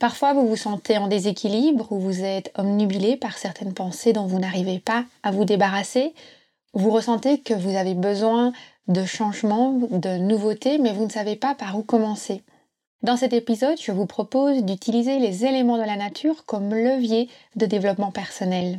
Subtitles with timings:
[0.00, 4.38] Parfois, vous vous sentez en déséquilibre ou vous êtes omnubilé par certaines pensées dont vous
[4.38, 6.14] n'arrivez pas à vous débarrasser.
[6.72, 8.54] Vous ressentez que vous avez besoin
[8.88, 12.42] de changements, de nouveautés, mais vous ne savez pas par où commencer.
[13.02, 17.66] Dans cet épisode, je vous propose d'utiliser les éléments de la nature comme levier de
[17.66, 18.78] développement personnel.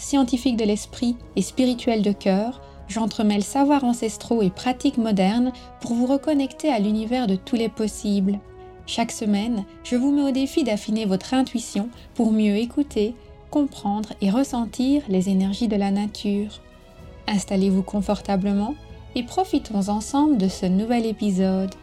[0.00, 6.06] scientifique de l'esprit et spirituel de cœur, j'entremêle savoirs ancestraux et pratiques modernes pour vous
[6.06, 8.38] reconnecter à l'univers de tous les possibles.
[8.86, 13.14] Chaque semaine, je vous mets au défi d'affiner votre intuition pour mieux écouter,
[13.50, 16.60] comprendre et ressentir les énergies de la nature.
[17.28, 18.74] Installez-vous confortablement
[19.14, 21.74] et profitons ensemble de ce nouvel épisode.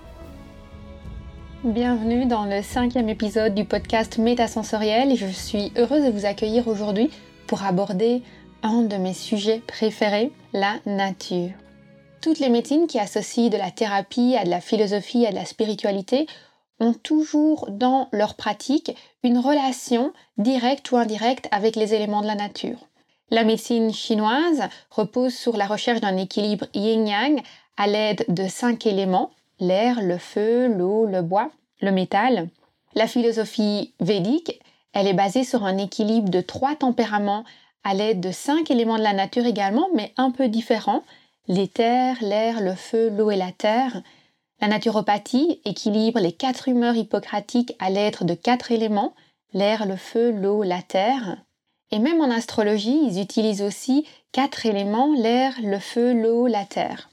[1.64, 7.10] Bienvenue dans le cinquième épisode du podcast Métasensoriel je suis heureuse de vous accueillir aujourd'hui
[7.48, 8.22] pour aborder
[8.64, 11.52] un de mes sujets préférés, la nature.
[12.22, 15.46] Toutes les médecines qui associent de la thérapie à de la philosophie, à de la
[15.46, 16.28] spiritualité,
[16.80, 22.36] ont toujours dans leur pratique une relation directe ou indirecte avec les éléments de la
[22.36, 22.88] nature.
[23.30, 27.42] La médecine chinoise repose sur la recherche d'un équilibre yin-yang
[27.76, 32.50] à l'aide de cinq éléments, l'air, le feu, l'eau, le bois, le métal.
[32.96, 34.60] La philosophie védique
[34.94, 37.44] elle est basée sur un équilibre de trois tempéraments
[37.84, 41.04] à l'aide de cinq éléments de la nature également, mais un peu différents,
[41.48, 44.02] l'éther, l'air, le feu, l'eau et la terre.
[44.60, 49.14] La naturopathie équilibre les quatre humeurs hippocratiques à l'aide de quatre éléments,
[49.54, 51.38] l'air, le feu, l'eau, la terre.
[51.92, 57.10] Et même en astrologie, ils utilisent aussi quatre éléments, l'air, le feu, l'eau, la terre.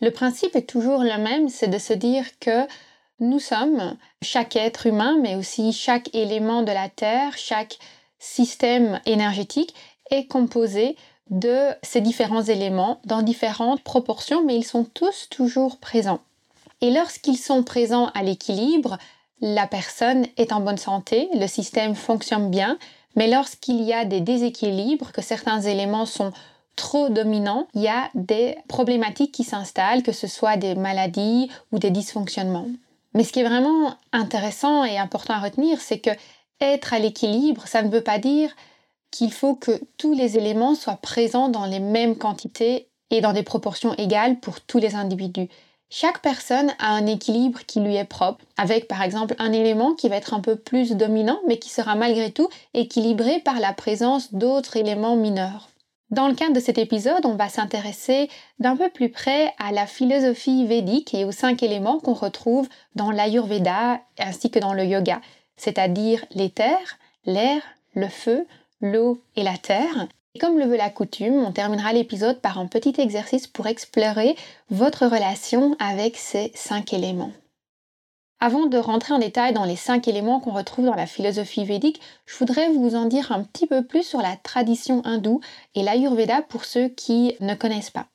[0.00, 2.66] Le principe est toujours le même, c'est de se dire que
[3.22, 7.78] nous sommes, chaque être humain, mais aussi chaque élément de la Terre, chaque
[8.18, 9.74] système énergétique
[10.10, 10.96] est composé
[11.30, 16.18] de ces différents éléments dans différentes proportions, mais ils sont tous toujours présents.
[16.80, 18.98] Et lorsqu'ils sont présents à l'équilibre,
[19.40, 22.76] la personne est en bonne santé, le système fonctionne bien,
[23.14, 26.32] mais lorsqu'il y a des déséquilibres, que certains éléments sont
[26.74, 31.78] trop dominants, il y a des problématiques qui s'installent, que ce soit des maladies ou
[31.78, 32.66] des dysfonctionnements.
[33.14, 36.10] Mais ce qui est vraiment intéressant et important à retenir, c'est que
[36.60, 38.54] être à l'équilibre, ça ne veut pas dire
[39.10, 43.42] qu'il faut que tous les éléments soient présents dans les mêmes quantités et dans des
[43.42, 45.48] proportions égales pour tous les individus.
[45.90, 50.08] Chaque personne a un équilibre qui lui est propre, avec par exemple un élément qui
[50.08, 54.32] va être un peu plus dominant, mais qui sera malgré tout équilibré par la présence
[54.32, 55.68] d'autres éléments mineurs.
[56.12, 58.28] Dans le cadre de cet épisode, on va s'intéresser
[58.58, 63.10] d'un peu plus près à la philosophie védique et aux cinq éléments qu'on retrouve dans
[63.10, 65.22] l'Ayurveda ainsi que dans le yoga,
[65.56, 67.62] c'est-à-dire l'éther, l'air,
[67.94, 68.46] le feu,
[68.82, 70.06] l'eau et la terre.
[70.34, 74.36] Et comme le veut la coutume, on terminera l'épisode par un petit exercice pour explorer
[74.68, 77.32] votre relation avec ces cinq éléments.
[78.44, 82.00] Avant de rentrer en détail dans les cinq éléments qu'on retrouve dans la philosophie védique,
[82.26, 85.40] je voudrais vous en dire un petit peu plus sur la tradition hindoue
[85.76, 88.08] et l'Ayurveda pour ceux qui ne connaissent pas.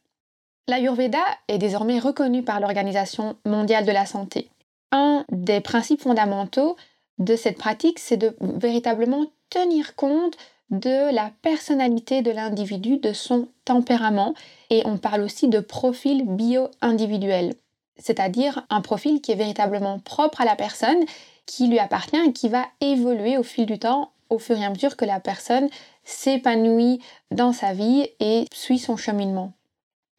[0.68, 4.50] L'Ayurveda est désormais reconnu par l'Organisation mondiale de la santé.
[4.92, 6.76] Un des principes fondamentaux
[7.20, 10.36] de cette pratique, c'est de véritablement tenir compte
[10.72, 14.34] de la personnalité de l'individu, de son tempérament,
[14.72, 17.54] et on parle aussi de profil bio-individuel
[18.00, 21.04] c'est-à-dire un profil qui est véritablement propre à la personne,
[21.46, 24.70] qui lui appartient et qui va évoluer au fil du temps, au fur et à
[24.70, 25.70] mesure que la personne
[26.04, 29.54] s'épanouit dans sa vie et suit son cheminement.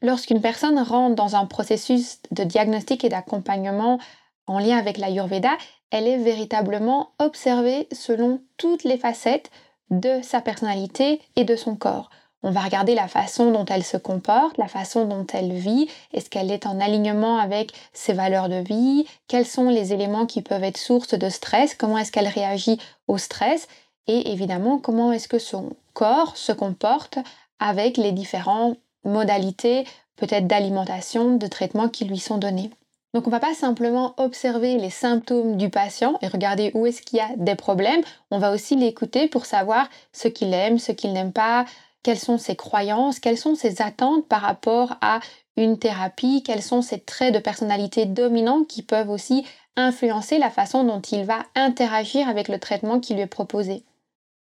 [0.00, 3.98] Lorsqu'une personne rentre dans un processus de diagnostic et d'accompagnement
[4.46, 5.56] en lien avec l'Ayurveda,
[5.90, 9.50] elle est véritablement observée selon toutes les facettes
[9.90, 12.10] de sa personnalité et de son corps.
[12.42, 16.30] On va regarder la façon dont elle se comporte, la façon dont elle vit, est-ce
[16.30, 20.62] qu'elle est en alignement avec ses valeurs de vie, quels sont les éléments qui peuvent
[20.62, 23.66] être source de stress, comment est-ce qu'elle réagit au stress?
[24.06, 27.18] Et évidemment comment est-ce que son corps se comporte
[27.58, 29.84] avec les différentes modalités
[30.18, 32.70] peut-être d'alimentation, de traitement qui lui sont données.
[33.14, 37.00] Donc on ne va pas simplement observer les symptômes du patient et regarder où est-ce
[37.00, 40.92] qu'il y a des problèmes, on va aussi l'écouter pour savoir ce qu'il aime, ce
[40.92, 41.64] qu'il n'aime pas,
[42.02, 45.20] quelles sont ses croyances, quelles sont ses attentes par rapport à
[45.56, 49.44] une thérapie, quels sont ses traits de personnalité dominants qui peuvent aussi
[49.76, 53.84] influencer la façon dont il va interagir avec le traitement qui lui est proposé?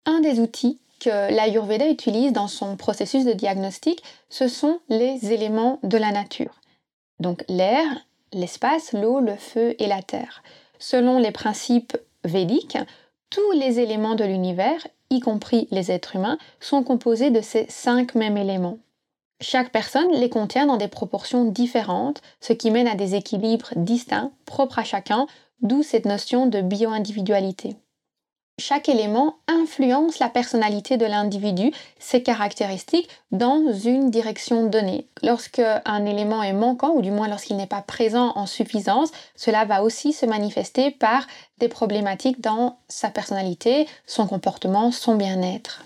[0.05, 5.79] Un des outils que l'Ayurveda utilise dans son processus de diagnostic, ce sont les éléments
[5.83, 6.61] de la nature.
[7.19, 7.85] Donc l'air,
[8.33, 10.43] l'espace, l'eau, le feu et la terre.
[10.79, 12.77] Selon les principes védiques,
[13.29, 18.15] tous les éléments de l'univers, y compris les êtres humains, sont composés de ces cinq
[18.15, 18.79] mêmes éléments.
[19.41, 24.31] Chaque personne les contient dans des proportions différentes, ce qui mène à des équilibres distincts,
[24.45, 25.27] propres à chacun,
[25.61, 27.75] d'où cette notion de bio-individualité.
[28.57, 35.07] Chaque élément influence la personnalité de l'individu, ses caractéristiques, dans une direction donnée.
[35.23, 39.65] Lorsque un élément est manquant, ou du moins lorsqu'il n'est pas présent en suffisance, cela
[39.65, 45.83] va aussi se manifester par des problématiques dans sa personnalité, son comportement, son bien-être.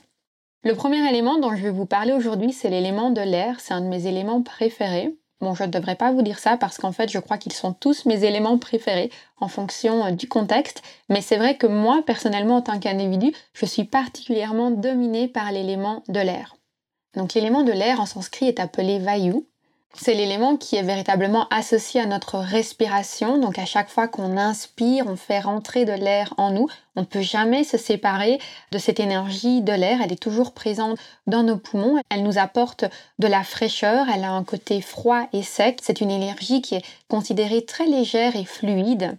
[0.64, 3.60] Le premier élément dont je vais vous parler aujourd'hui, c'est l'élément de l'air.
[3.62, 5.18] C'est un de mes éléments préférés.
[5.42, 7.72] Bon, je ne devrais pas vous dire ça parce qu'en fait, je crois qu'ils sont
[7.72, 9.10] tous mes éléments préférés
[9.40, 10.82] en fonction euh, du contexte.
[11.08, 16.04] Mais c'est vrai que moi, personnellement, en tant qu'individu, je suis particulièrement dominée par l'élément
[16.10, 16.58] de l'air.
[17.16, 19.34] Donc l'élément de l'air en sanskrit est appelé vayu
[19.96, 23.40] c'est l'élément qui est véritablement associé à notre respiration.
[23.40, 26.68] Donc à chaque fois qu'on inspire, on fait rentrer de l'air en nous.
[26.96, 28.40] On ne peut jamais se séparer
[28.72, 30.00] de cette énergie de l'air.
[30.02, 32.00] Elle est toujours présente dans nos poumons.
[32.10, 32.86] Elle nous apporte
[33.18, 34.08] de la fraîcheur.
[34.14, 35.80] Elle a un côté froid et sec.
[35.82, 39.18] C'est une énergie qui est considérée très légère et fluide.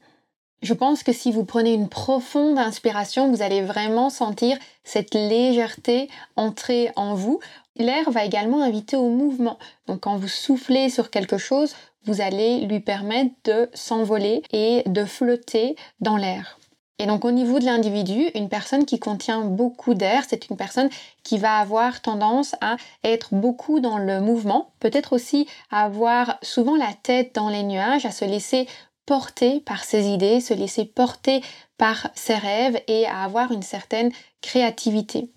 [0.63, 6.11] Je pense que si vous prenez une profonde inspiration, vous allez vraiment sentir cette légèreté
[6.37, 7.41] entrer en vous.
[7.81, 9.59] L'air va également inviter au mouvement.
[9.87, 11.75] Donc quand vous soufflez sur quelque chose,
[12.05, 16.59] vous allez lui permettre de s'envoler et de flotter dans l'air.
[16.99, 20.91] Et donc au niveau de l'individu, une personne qui contient beaucoup d'air, c'est une personne
[21.23, 26.77] qui va avoir tendance à être beaucoup dans le mouvement, peut-être aussi à avoir souvent
[26.77, 28.69] la tête dans les nuages, à se laisser
[29.07, 31.41] porter par ses idées, se laisser porter
[31.79, 34.13] par ses rêves et à avoir une certaine
[34.43, 35.31] créativité.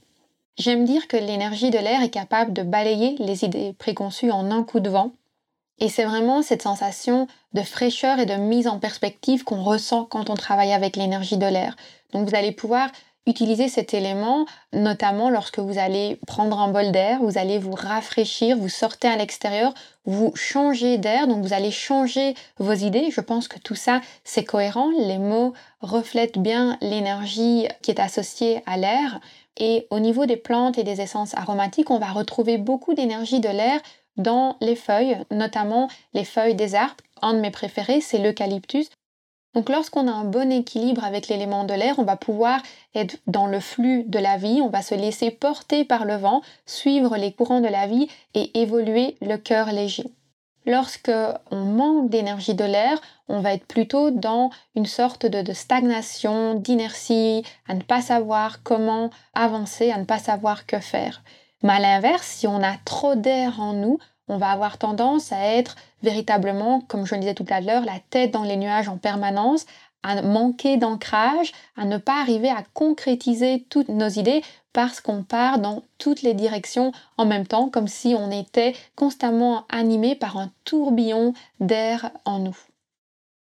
[0.58, 4.64] J'aime dire que l'énergie de l'air est capable de balayer les idées préconçues en un
[4.64, 5.12] coup de vent.
[5.80, 10.30] Et c'est vraiment cette sensation de fraîcheur et de mise en perspective qu'on ressent quand
[10.30, 11.76] on travaille avec l'énergie de l'air.
[12.12, 12.90] Donc vous allez pouvoir
[13.26, 18.58] utiliser cet élément, notamment lorsque vous allez prendre un bol d'air, vous allez vous rafraîchir,
[18.58, 19.74] vous sortez à l'extérieur,
[20.06, 23.12] vous changez d'air, donc vous allez changer vos idées.
[23.12, 24.90] Je pense que tout ça, c'est cohérent.
[25.00, 29.22] Les mots reflètent bien l'énergie qui est associée à l'air.
[29.58, 33.50] Et au niveau des plantes et des essences aromatiques, on va retrouver beaucoup d'énergie de
[33.50, 33.80] l'air
[34.18, 37.04] dans les feuilles, notamment les feuilles des arbres.
[37.22, 38.90] Un de mes préférés, c'est l'eucalyptus.
[39.54, 42.62] Donc lorsqu'on a un bon équilibre avec l'élément de l'air, on va pouvoir
[42.96, 46.42] être dans le flux de la vie, on va se laisser porter par le vent,
[46.66, 50.06] suivre les courants de la vie et évoluer le cœur léger.
[50.66, 51.12] Lorsque
[51.52, 56.56] on manque d'énergie de l'air, on va être plutôt dans une sorte de, de stagnation,
[56.56, 61.22] d'inertie, à ne pas savoir comment avancer, à ne pas savoir que faire.
[61.64, 65.40] Mais à l'inverse, si on a trop d'air en nous, on va avoir tendance à
[65.40, 68.98] être véritablement, comme je le disais tout à l'heure, la tête dans les nuages en
[68.98, 69.66] permanence,
[70.04, 75.60] à manquer d'ancrage, à ne pas arriver à concrétiser toutes nos idées parce qu'on part
[75.60, 80.52] dans toutes les directions en même temps, comme si on était constamment animé par un
[80.66, 82.58] tourbillon d'air en nous.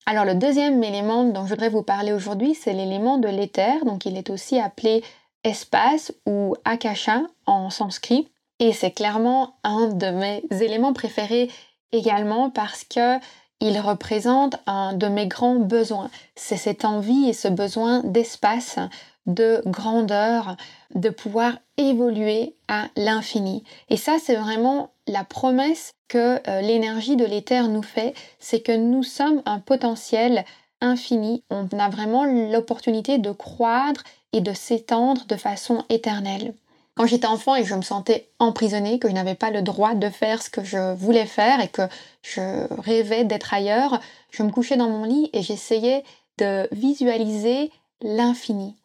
[0.04, 4.04] Alors le deuxième élément dont je voudrais vous parler aujourd'hui, c'est l'élément de l'éther, donc
[4.04, 5.02] il est aussi appelé
[5.45, 8.28] espace ou akasha en sanskrit.
[8.59, 11.50] Et c'est clairement un de mes éléments préférés
[11.92, 13.18] également parce que
[13.61, 16.11] il représente un de mes grands besoins.
[16.35, 18.78] C'est cette envie et ce besoin d'espace,
[19.26, 20.57] de grandeur,
[20.95, 23.64] de pouvoir évoluer à l'infini.
[23.88, 28.76] Et ça, c'est vraiment la promesse que euh, l'énergie de l'éther nous fait, c'est que
[28.76, 30.45] nous sommes un potentiel
[30.81, 31.43] infini.
[31.50, 36.55] On a vraiment l'opportunité de croître et de s'étendre de façon éternelle.
[36.95, 40.11] Quand j'étais enfant et je me sentais emprisonnée, que je n'avais pas le droit de
[40.11, 41.83] faire ce que je voulais faire et que
[42.23, 44.00] je rêvais d'être ailleurs,
[44.31, 46.05] je me couchais dans mon lit et j'essayais
[46.38, 47.71] de visualiser
[48.02, 48.76] l'infini.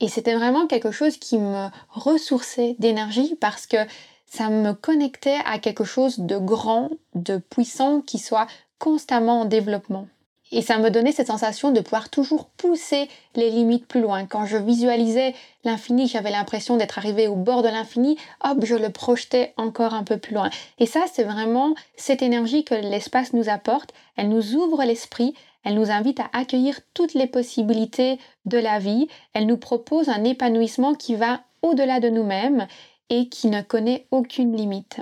[0.00, 3.78] Et c'était vraiment quelque chose qui me ressourçait d'énergie parce que
[4.26, 8.46] ça me connectait à quelque chose de grand, de puissant, qui soit
[8.78, 10.08] constamment en développement.
[10.52, 14.26] Et ça me donnait cette sensation de pouvoir toujours pousser les limites plus loin.
[14.26, 15.34] Quand je visualisais
[15.64, 20.04] l'infini, j'avais l'impression d'être arrivé au bord de l'infini, hop, je le projetais encore un
[20.04, 20.50] peu plus loin.
[20.78, 23.92] Et ça, c'est vraiment cette énergie que l'espace nous apporte.
[24.16, 25.34] Elle nous ouvre l'esprit,
[25.66, 30.22] elle nous invite à accueillir toutes les possibilités de la vie, elle nous propose un
[30.22, 32.68] épanouissement qui va au-delà de nous-mêmes
[33.10, 35.00] et qui ne connaît aucune limite.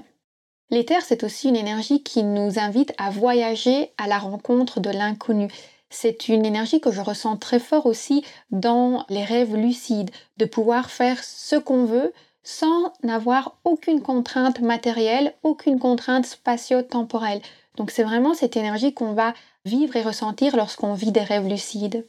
[0.71, 5.49] L'éther, c'est aussi une énergie qui nous invite à voyager à la rencontre de l'inconnu.
[5.91, 10.91] C'est une énergie que je ressens très fort aussi dans les rêves lucides, de pouvoir
[10.91, 17.43] faire ce qu'on veut sans n'avoir aucune contrainte matérielle, aucune contrainte spatio-temporelle.
[17.77, 22.07] Donc c'est vraiment cette énergie qu'on va vivre et ressentir lorsqu'on vit des rêves lucides.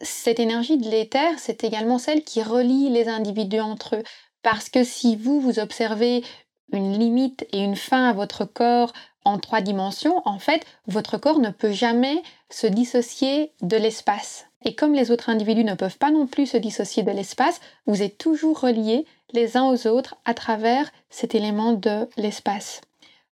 [0.00, 4.04] Cette énergie de l'éther, c'est également celle qui relie les individus entre eux.
[4.42, 6.24] Parce que si vous, vous observez
[6.72, 8.92] une limite et une fin à votre corps
[9.24, 14.46] en trois dimensions, en fait, votre corps ne peut jamais se dissocier de l'espace.
[14.64, 18.02] Et comme les autres individus ne peuvent pas non plus se dissocier de l'espace, vous
[18.02, 22.80] êtes toujours reliés les uns aux autres à travers cet élément de l'espace.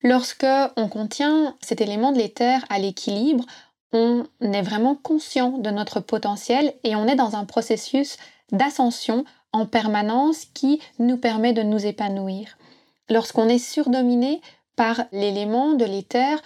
[0.03, 3.45] Lorsque on contient cet élément de l'éther à l'équilibre,
[3.93, 8.17] on est vraiment conscient de notre potentiel et on est dans un processus
[8.53, 12.59] d'ascension en permanence qui nous permet de nous épanouir.
[13.09, 14.41] Lorsqu'on est surdominé
[14.75, 16.43] par l'élément de l'éther,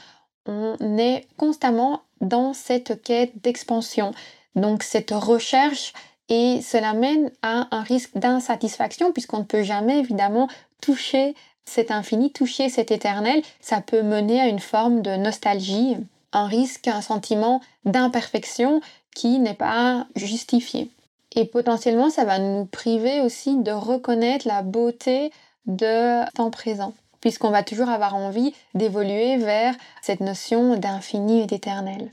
[0.47, 4.13] on est constamment dans cette quête d'expansion,
[4.55, 5.93] donc cette recherche,
[6.29, 10.49] et cela mène à un risque d'insatisfaction puisqu'on ne peut jamais évidemment
[10.81, 13.43] toucher cet infini, toucher cet éternel.
[13.61, 15.97] Ça peut mener à une forme de nostalgie,
[16.33, 18.81] un risque, un sentiment d'imperfection
[19.15, 20.91] qui n'est pas justifié.
[21.37, 25.31] Et potentiellement, ça va nous priver aussi de reconnaître la beauté
[25.67, 32.11] de temps présent puisqu'on va toujours avoir envie d'évoluer vers cette notion d'infini et d'éternel.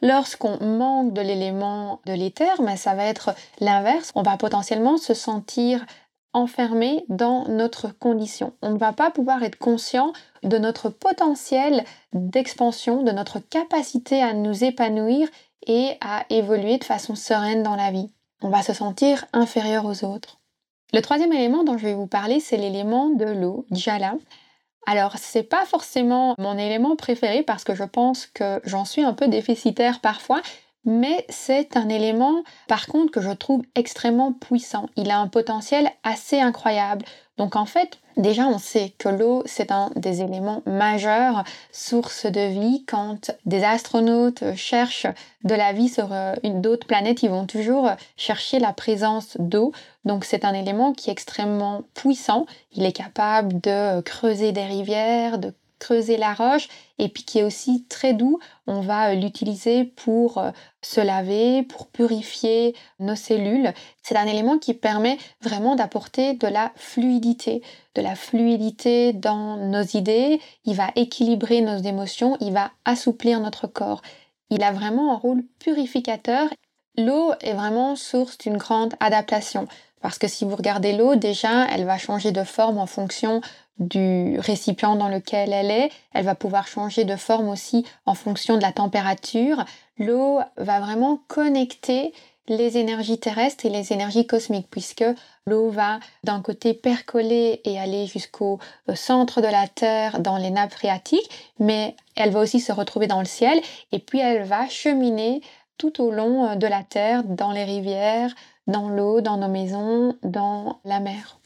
[0.00, 5.12] Lorsqu'on manque de l'élément de l'éther, mais ça va être l'inverse, on va potentiellement se
[5.12, 5.84] sentir
[6.38, 8.52] enfermé dans notre condition.
[8.62, 14.32] On ne va pas pouvoir être conscient de notre potentiel d'expansion, de notre capacité à
[14.32, 15.28] nous épanouir
[15.66, 18.10] et à évoluer de façon sereine dans la vie.
[18.42, 20.38] On va se sentir inférieur aux autres.
[20.92, 24.14] Le troisième élément dont je vais vous parler, c'est l'élément de l'eau, Jala.
[24.86, 29.12] Alors, c'est pas forcément mon élément préféré parce que je pense que j'en suis un
[29.12, 30.40] peu déficitaire parfois,
[30.88, 34.88] mais c'est un élément par contre que je trouve extrêmement puissant.
[34.96, 37.04] Il a un potentiel assez incroyable.
[37.36, 42.40] Donc en fait, déjà on sait que l'eau c'est un des éléments majeurs, source de
[42.48, 42.84] vie.
[42.86, 45.06] Quand des astronautes cherchent
[45.44, 49.72] de la vie sur euh, une d'autres planètes, ils vont toujours chercher la présence d'eau.
[50.06, 52.46] Donc c'est un élément qui est extrêmement puissant.
[52.72, 56.68] Il est capable de creuser des rivières, de creuser la roche
[56.98, 58.38] et puis qui est aussi très doux.
[58.66, 60.50] On va euh, l'utiliser pour euh,
[60.82, 63.72] se laver, pour purifier nos cellules.
[64.02, 67.62] C'est un élément qui permet vraiment d'apporter de la fluidité,
[67.94, 70.40] de la fluidité dans nos idées.
[70.64, 74.02] Il va équilibrer nos émotions, il va assouplir notre corps.
[74.50, 76.48] Il a vraiment un rôle purificateur.
[76.96, 79.68] L'eau est vraiment source d'une grande adaptation.
[80.00, 83.40] Parce que si vous regardez l'eau, déjà, elle va changer de forme en fonction
[83.78, 85.90] du récipient dans lequel elle est.
[86.12, 89.64] Elle va pouvoir changer de forme aussi en fonction de la température.
[89.98, 92.12] L'eau va vraiment connecter
[92.48, 95.04] les énergies terrestres et les énergies cosmiques, puisque
[95.46, 100.50] l'eau va d'un côté percoler et aller jusqu'au euh, centre de la Terre dans les
[100.50, 103.60] nappes phréatiques, mais elle va aussi se retrouver dans le ciel,
[103.92, 105.42] et puis elle va cheminer
[105.76, 108.34] tout au long euh, de la Terre, dans les rivières,
[108.68, 111.40] dans l'eau, dans nos maisons, dans la mer.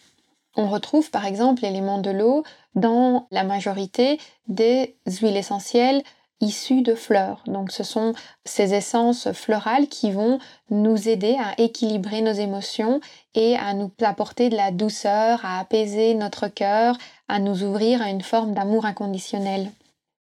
[0.57, 6.03] On retrouve par exemple l'élément de l'eau dans la majorité des huiles essentielles
[6.41, 7.43] issues de fleurs.
[7.47, 8.13] Donc ce sont
[8.45, 10.39] ces essences florales qui vont
[10.71, 13.01] nous aider à équilibrer nos émotions
[13.35, 16.99] et à nous apporter de la douceur, à apaiser notre cœur,
[17.29, 19.71] à nous ouvrir à une forme d'amour inconditionnel.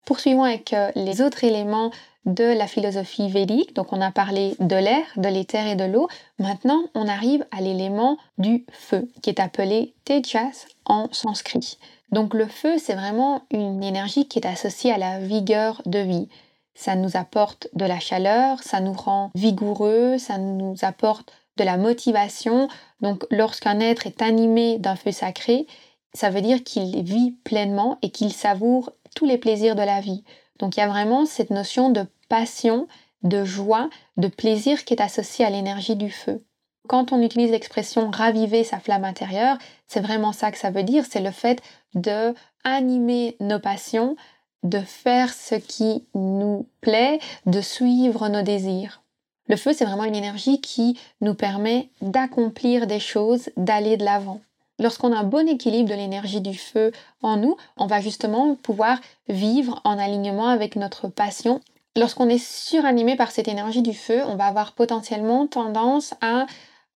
[0.06, 1.90] Poursuivons avec euh, les autres éléments
[2.26, 3.74] de la philosophie védique.
[3.74, 6.08] Donc on a parlé de l'air, de l'éther et de l'eau.
[6.38, 11.78] Maintenant, on arrive à l'élément du feu, qui est appelé Tejas en sanskrit.
[12.10, 16.28] Donc le feu, c'est vraiment une énergie qui est associée à la vigueur de vie.
[16.74, 21.78] Ça nous apporte de la chaleur, ça nous rend vigoureux, ça nous apporte de la
[21.78, 22.68] motivation.
[23.00, 25.66] Donc lorsqu'un être est animé d'un feu sacré,
[26.12, 30.22] ça veut dire qu'il vit pleinement et qu'il savoure tous les plaisirs de la vie.
[30.58, 32.88] Donc il y a vraiment cette notion de passion,
[33.22, 36.42] de joie, de plaisir qui est associé à l'énergie du feu.
[36.88, 41.04] Quand on utilise l'expression raviver sa flamme intérieure, c'est vraiment ça que ça veut dire,
[41.08, 41.60] c'est le fait
[41.94, 44.16] de animer nos passions,
[44.62, 49.02] de faire ce qui nous plaît, de suivre nos désirs.
[49.48, 54.40] Le feu, c'est vraiment une énergie qui nous permet d'accomplir des choses, d'aller de l'avant.
[54.78, 56.92] Lorsqu'on a un bon équilibre de l'énergie du feu
[57.22, 61.60] en nous, on va justement pouvoir vivre en alignement avec notre passion
[61.96, 66.46] Lorsqu'on est suranimé par cette énergie du feu, on va avoir potentiellement tendance à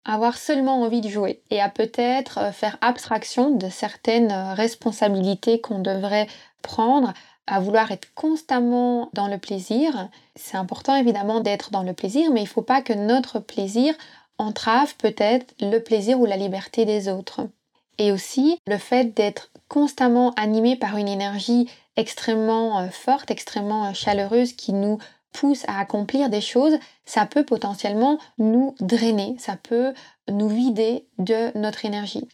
[0.03, 5.61] avoir seulement envie de jouer et à peut-être euh, faire abstraction de certaines euh, responsabilités
[5.61, 6.27] qu'on devrait
[6.63, 7.13] prendre,
[7.45, 10.09] à vouloir être constamment dans le plaisir.
[10.35, 13.93] C'est important évidemment d'être dans le plaisir, mais il ne faut pas que notre plaisir
[14.37, 17.41] entrave peut-être le plaisir ou la liberté des autres.
[17.99, 24.53] Et aussi le fait d'être constamment animé par une énergie extrêmement euh, forte, extrêmement chaleureuse
[24.53, 24.99] qui nous
[25.33, 29.93] pousse à accomplir des choses, ça peut potentiellement nous drainer, ça peut
[30.29, 32.27] nous vider de notre énergie.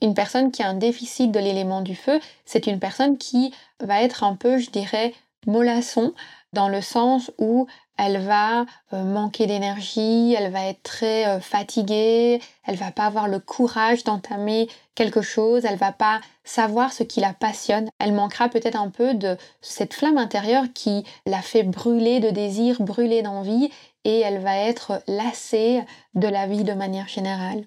[0.00, 4.02] Une personne qui a un déficit de l'élément du feu, c'est une personne qui va
[4.02, 5.12] être un peu, je dirais,
[5.46, 6.14] mollasson,
[6.52, 7.66] dans le sens où
[7.98, 13.28] elle va euh, manquer d'énergie, elle va être très euh, fatiguée, elle va pas avoir
[13.28, 18.48] le courage d'entamer quelque chose, elle va pas savoir ce qui la passionne, elle manquera
[18.48, 23.70] peut-être un peu de cette flamme intérieure qui la fait brûler de désir, brûler d'envie
[24.04, 25.82] et elle va être lassée
[26.14, 27.64] de la vie de manière générale.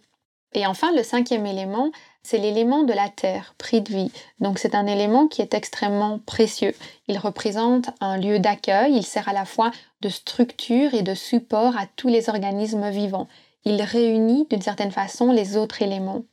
[0.54, 1.92] Et enfin, le cinquième élément,
[2.24, 4.12] c'est l'élément de la terre, prix de vie.
[4.40, 6.74] Donc c'est un élément qui est extrêmement précieux.
[7.08, 11.78] Il représente un lieu d'accueil, il sert à la fois de structure et de support
[11.78, 13.28] à tous les organismes vivants.
[13.66, 16.24] Il réunit d'une certaine façon les autres éléments.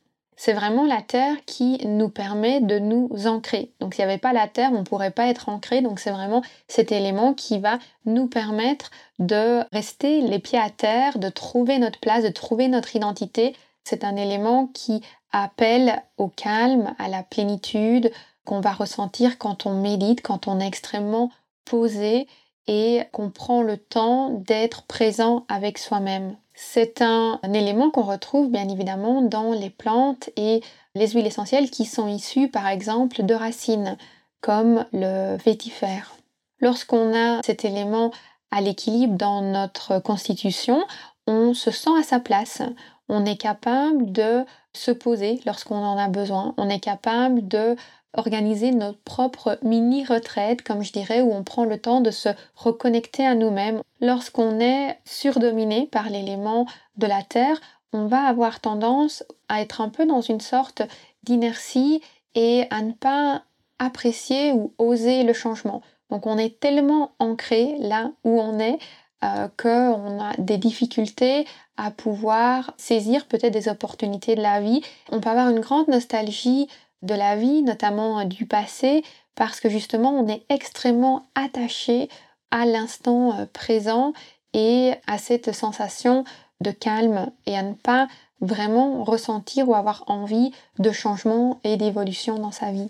[0.41, 3.73] C'est vraiment la terre qui nous permet de nous ancrer.
[3.81, 5.81] Donc s'il n'y avait pas la terre, on ne pourrait pas être ancré.
[5.81, 11.19] Donc c'est vraiment cet élément qui va nous permettre de rester les pieds à terre,
[11.19, 13.53] de trouver notre place, de trouver notre identité.
[13.89, 18.11] C'est un élément qui appelle au calme, à la plénitude
[18.45, 21.31] qu'on va ressentir quand on médite, quand on est extrêmement
[21.65, 22.27] posé
[22.67, 26.37] et qu'on prend le temps d'être présent avec soi-même.
[26.53, 30.61] C'est un, élément qu'on retrouve bien évidemment dans les plantes et
[30.93, 33.97] les huiles essentielles qui sont issues par exemple de racines
[34.39, 36.15] comme le vétifère.
[36.59, 38.11] Lorsqu'on a cet élément
[38.51, 40.85] à l'équilibre dans notre constitution,
[41.25, 42.61] on se sent à sa place.
[43.09, 46.53] On est capable de se poser lorsqu'on en a besoin.
[46.57, 47.75] On est capable de
[48.13, 52.29] organiser notre propre mini retraite, comme je dirais, où on prend le temps de se
[52.55, 53.81] reconnecter à nous-mêmes.
[54.01, 56.65] Lorsqu'on est surdominé par l'élément
[56.97, 57.59] de la Terre,
[57.93, 60.81] on va avoir tendance à être un peu dans une sorte
[61.23, 62.01] d'inertie
[62.35, 63.43] et à ne pas
[63.79, 65.81] apprécier ou oser le changement.
[66.09, 68.79] Donc on est tellement ancré là où on est
[69.23, 74.81] euh, qu'on a des difficultés à pouvoir saisir peut-être des opportunités de la vie.
[75.11, 76.67] On peut avoir une grande nostalgie
[77.01, 79.03] de la vie, notamment euh, du passé,
[79.35, 82.09] parce que justement on est extrêmement attaché
[82.51, 84.13] à l'instant euh, présent
[84.53, 86.23] et à cette sensation
[86.61, 88.07] de calme et à ne pas
[88.41, 92.89] vraiment ressentir ou avoir envie de changement et d'évolution dans sa vie.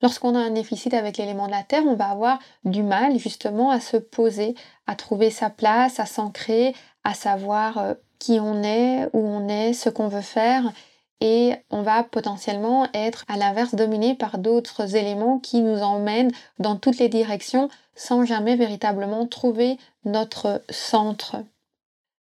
[0.00, 3.70] Lorsqu'on a un déficit avec l'élément de la terre, on va avoir du mal justement
[3.70, 4.54] à se poser,
[4.86, 9.72] à trouver sa place, à s'ancrer, à savoir euh, qui on est, où on est,
[9.72, 10.72] ce qu'on veut faire
[11.20, 16.76] et on va potentiellement être à l'inverse dominé par d'autres éléments qui nous emmènent dans
[16.76, 21.36] toutes les directions sans jamais véritablement trouver notre centre.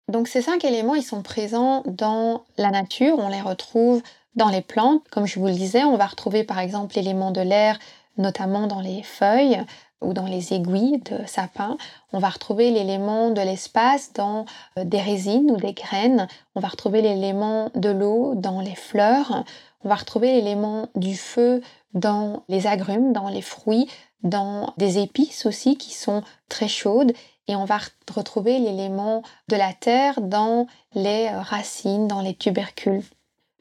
[0.07, 4.01] Donc ces cinq éléments, ils sont présents dans la nature, on les retrouve
[4.37, 7.41] dans les plantes, comme je vous le disais, on va retrouver par exemple l'élément de
[7.41, 7.77] l'air,
[8.17, 9.61] notamment dans les feuilles,
[10.01, 11.77] ou dans les aiguilles de sapin.
[12.13, 14.45] On va retrouver l'élément de l'espace dans
[14.77, 16.27] euh, des résines ou des graines.
[16.55, 19.43] On va retrouver l'élément de l'eau dans les fleurs.
[19.83, 21.61] On va retrouver l'élément du feu
[21.93, 23.89] dans les agrumes, dans les fruits,
[24.21, 27.13] dans des épices aussi qui sont très chaudes.
[27.47, 27.79] Et on va
[28.13, 33.03] retrouver l'élément de la terre dans les racines, dans les tubercules.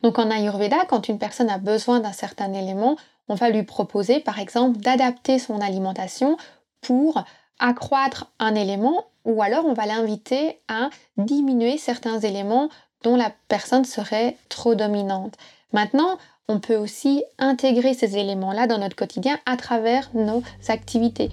[0.02, 2.96] Donc en Ayurveda, quand une personne a besoin d'un certain élément,
[3.28, 6.36] on va lui proposer par exemple d'adapter son alimentation
[6.80, 7.24] pour
[7.58, 12.68] accroître un élément ou alors on va l'inviter à diminuer certains éléments
[13.02, 15.36] dont la personne serait trop dominante.
[15.72, 21.30] Maintenant, on peut aussi intégrer ces éléments-là dans notre quotidien à travers nos activités.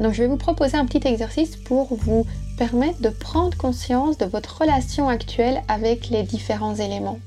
[0.00, 2.26] Donc je vais vous proposer un petit exercice pour vous
[2.58, 7.20] permettre de prendre conscience de votre relation actuelle avec les différents éléments.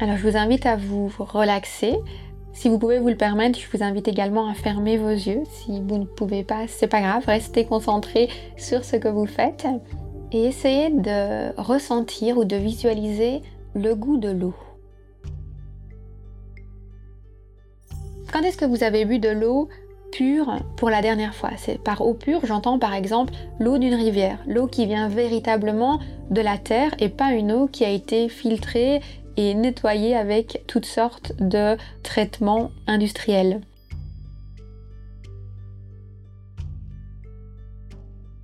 [0.00, 1.94] Alors je vous invite à vous relaxer.
[2.54, 5.42] Si vous pouvez vous le permettre, je vous invite également à fermer vos yeux.
[5.50, 9.66] Si vous ne pouvez pas, c'est pas grave, restez concentré sur ce que vous faites
[10.32, 13.42] et essayez de ressentir ou de visualiser
[13.74, 14.54] le goût de l'eau.
[18.32, 19.68] Quand est-ce que vous avez bu de l'eau?
[20.12, 21.50] Pure pour la dernière fois
[21.84, 26.58] par eau pure, j'entends par exemple l'eau d'une rivière, l'eau qui vient véritablement de la
[26.58, 29.00] terre et pas une eau qui a été filtrée
[29.36, 33.60] et nettoyer avec toutes sortes de traitements industriels.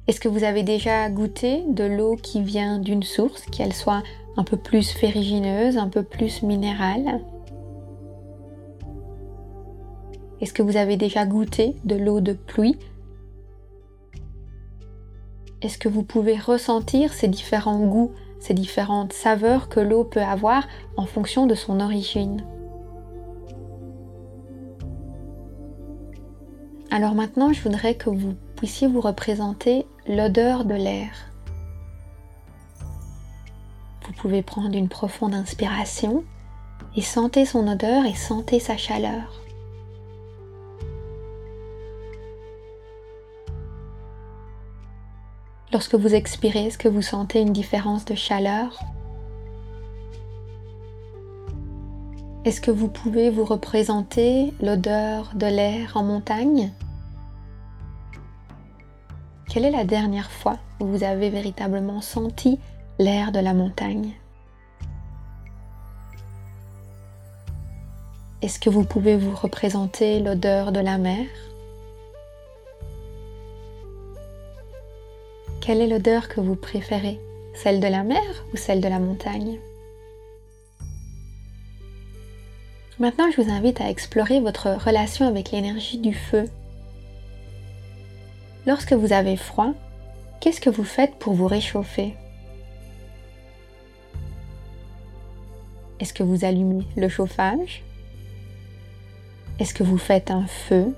[0.06, 4.02] Est-ce que vous avez déjà goûté de l'eau qui vient d'une source, qu'elle soit
[4.36, 7.20] un peu plus ferrigineuse, un peu plus minérale?
[10.40, 12.78] Est-ce que vous avez déjà goûté de l'eau de pluie?
[15.62, 20.66] Est-ce que vous pouvez ressentir ces différents goûts, ces différentes saveurs que l'eau peut avoir
[20.96, 22.44] en fonction de son origine?
[26.90, 31.10] Alors maintenant, je voudrais que vous puissiez vous représenter l'odeur de l'air.
[34.06, 36.24] Vous pouvez prendre une profonde inspiration
[36.94, 39.43] et sentez son odeur et sentez sa chaleur.
[45.74, 48.78] Lorsque vous expirez, est-ce que vous sentez une différence de chaleur?
[52.44, 56.72] Est-ce que vous pouvez vous représenter l'odeur de l'air en montagne?
[59.48, 62.60] Quelle est la dernière fois où vous avez véritablement senti
[63.00, 64.12] l'air de la montagne?
[68.42, 71.26] Est-ce que vous pouvez vous représenter l'odeur de la mer?
[75.64, 77.18] Quelle est l'odeur que vous préférez?
[77.54, 78.20] Celle de la mer
[78.52, 79.58] ou celle de la montagne?
[82.98, 86.44] Maintenant, je vous invite à explorer votre relation avec l'énergie du feu.
[88.66, 89.72] Lorsque vous avez froid,
[90.40, 92.12] qu'est-ce que vous faites pour vous réchauffer?
[95.98, 97.82] Est-ce que vous allumez le chauffage?
[99.58, 100.94] Est-ce que vous faites un feu?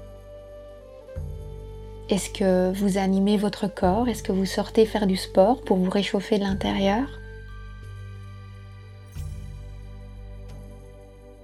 [2.09, 4.09] Est-ce que vous animez votre corps?
[4.09, 7.09] Est-ce que vous sortez faire du sport pour vous réchauffer de l'intérieur?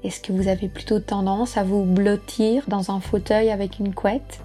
[0.05, 4.41] Est-ce que vous avez plutôt tendance à vous blottir dans un fauteuil avec une couette?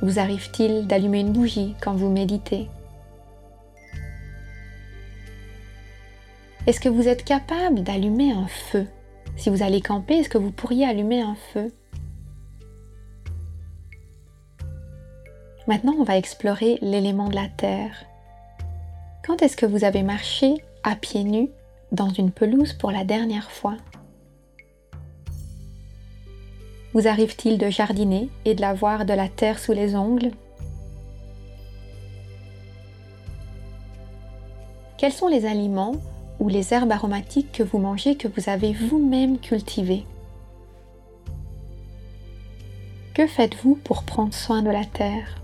[0.00, 2.68] Vous arrive-t-il d'allumer une bougie quand vous méditez?
[6.68, 8.86] Est-ce que vous êtes capable d'allumer un feu?
[9.36, 11.72] Si vous allez camper, est-ce que vous pourriez allumer un feu?
[15.66, 18.04] Maintenant, on va explorer l'élément de la terre.
[19.24, 21.50] Quand est-ce que vous avez marché à pieds nus
[21.92, 23.76] dans une pelouse pour la dernière fois?
[26.92, 30.32] Vous arrive-t-il de jardiner et de voir de la terre sous les ongles?
[34.98, 35.94] Quels sont les aliments
[36.40, 40.04] ou les herbes aromatiques que vous mangez que vous avez vous-même cultivées?
[43.14, 45.39] Que faites-vous pour prendre soin de la terre?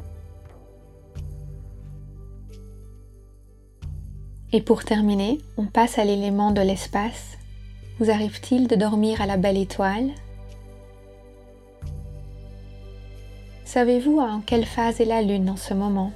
[4.56, 7.36] Et pour terminer, on passe à l'élément de l'espace.
[7.98, 10.08] Vous arrive-t-il de dormir à la belle étoile?
[13.66, 16.10] Savez-vous en quelle phase est la Lune en ce moment?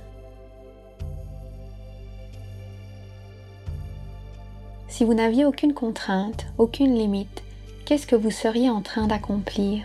[4.89, 7.43] Si vous n'aviez aucune contrainte, aucune limite,
[7.85, 9.85] qu'est-ce que vous seriez en train d'accomplir?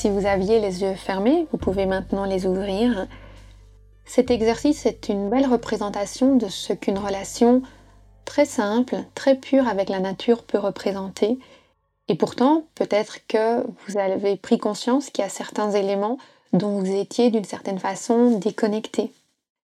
[0.00, 3.06] Si vous aviez les yeux fermés, vous pouvez maintenant les ouvrir.
[4.06, 7.60] Cet exercice est une belle représentation de ce qu'une relation
[8.24, 11.38] très simple, très pure avec la nature peut représenter.
[12.08, 16.16] Et pourtant, peut-être que vous avez pris conscience qu'il y a certains éléments
[16.54, 19.12] dont vous étiez d'une certaine façon déconnecté.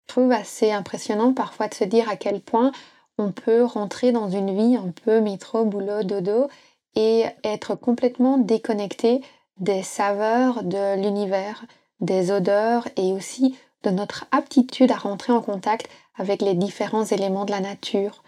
[0.03, 2.71] Je trouve assez impressionnant parfois de se dire à quel point
[3.17, 6.49] on peut rentrer dans une vie un peu métro, boulot, dodo
[6.95, 9.21] et être complètement déconnecté
[9.59, 11.65] des saveurs de l'univers,
[11.99, 17.45] des odeurs et aussi de notre aptitude à rentrer en contact avec les différents éléments
[17.45, 18.23] de la nature.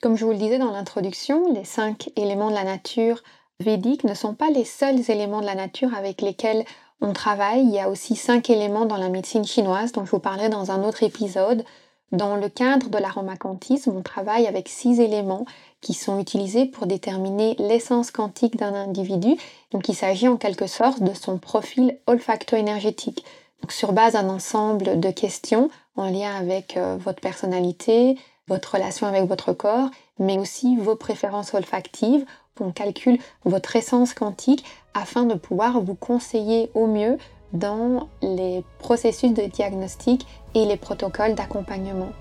[0.00, 3.22] Comme je vous le disais dans l'introduction, les cinq éléments de la nature
[3.60, 6.64] védiques ne sont pas les seuls éléments de la nature avec lesquels
[7.00, 7.62] on travaille.
[7.62, 10.70] Il y a aussi cinq éléments dans la médecine chinoise dont je vous parlerai dans
[10.70, 11.64] un autre épisode.
[12.10, 15.46] Dans le cadre de l'aromacantisme, on travaille avec six éléments
[15.82, 19.36] qui sont utilisés pour déterminer l'essence quantique d'un individu.
[19.72, 23.24] Donc il s'agit en quelque sorte de son profil olfacto-énergétique.
[23.68, 28.16] Sur base d'un ensemble de questions en lien avec euh, votre personnalité,
[28.48, 32.24] votre relation avec votre corps, mais aussi vos préférences olfactives.
[32.60, 34.64] On calcule votre essence quantique
[34.94, 37.18] afin de pouvoir vous conseiller au mieux
[37.52, 42.12] dans les processus de diagnostic et les protocoles d'accompagnement.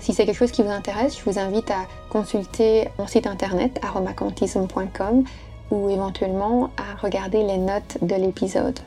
[0.00, 3.78] Si c'est quelque chose qui vous intéresse, je vous invite à consulter mon site internet
[3.82, 5.24] aromacantism.com
[5.70, 8.78] ou éventuellement à regarder les notes de l'épisode.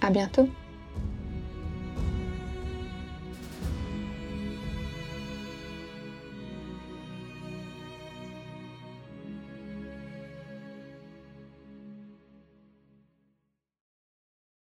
[0.00, 0.48] À bientôt!